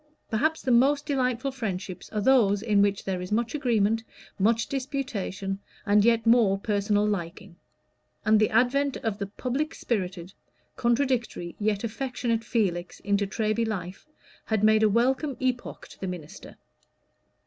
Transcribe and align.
Perhaps 0.31 0.63
the 0.63 0.71
most 0.71 1.05
delightful 1.05 1.51
friendships 1.51 2.09
are 2.09 2.21
those 2.21 2.63
in 2.63 2.81
which 2.81 3.03
there 3.05 3.21
is 3.21 3.31
much 3.31 3.53
agreement, 3.53 4.03
much 4.39 4.65
disputation, 4.65 5.59
and 5.85 6.03
yet 6.03 6.25
more 6.25 6.57
personal 6.57 7.05
liking; 7.05 7.55
and 8.25 8.39
the 8.39 8.49
advent 8.49 8.97
of 8.97 9.19
the 9.19 9.27
public 9.27 9.75
spirited, 9.75 10.33
contradictory, 10.75 11.55
yet 11.59 11.83
affectionate 11.83 12.43
Felix, 12.43 12.99
into 13.01 13.27
Treby 13.27 13.67
life, 13.67 14.07
had 14.45 14.63
made 14.63 14.81
a 14.81 14.89
welcome 14.89 15.37
epoch 15.39 15.87
to 15.89 15.99
the 15.99 16.07
minister. 16.07 16.57